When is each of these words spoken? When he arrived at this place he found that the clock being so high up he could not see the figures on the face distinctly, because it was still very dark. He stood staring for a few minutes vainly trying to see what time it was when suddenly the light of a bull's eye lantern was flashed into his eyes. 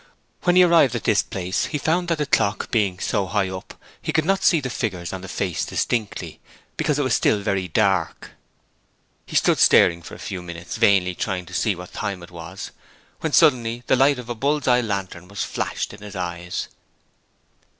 When 0.45 0.55
he 0.55 0.63
arrived 0.63 0.95
at 0.95 1.03
this 1.03 1.21
place 1.21 1.65
he 1.65 1.77
found 1.77 2.07
that 2.07 2.17
the 2.17 2.25
clock 2.25 2.71
being 2.71 2.97
so 2.97 3.27
high 3.27 3.49
up 3.51 3.75
he 4.01 4.11
could 4.11 4.25
not 4.25 4.41
see 4.41 4.59
the 4.59 4.71
figures 4.71 5.13
on 5.13 5.21
the 5.21 5.27
face 5.27 5.63
distinctly, 5.63 6.39
because 6.75 6.97
it 6.97 7.03
was 7.03 7.13
still 7.13 7.41
very 7.41 7.67
dark. 7.67 8.31
He 9.27 9.35
stood 9.35 9.59
staring 9.59 10.01
for 10.01 10.15
a 10.15 10.17
few 10.17 10.41
minutes 10.41 10.77
vainly 10.77 11.13
trying 11.13 11.45
to 11.45 11.53
see 11.53 11.75
what 11.75 11.93
time 11.93 12.23
it 12.23 12.31
was 12.31 12.71
when 13.19 13.31
suddenly 13.31 13.83
the 13.85 13.95
light 13.95 14.17
of 14.17 14.27
a 14.27 14.33
bull's 14.33 14.67
eye 14.67 14.81
lantern 14.81 15.27
was 15.27 15.43
flashed 15.43 15.93
into 15.93 16.03
his 16.05 16.15
eyes. 16.15 16.67